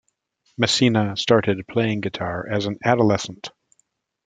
Messina 0.57 1.15
started 1.15 1.67
playing 1.67 2.01
guitar 2.01 2.47
as 2.49 2.65
an 2.65 2.79
adolescent. 2.83 3.51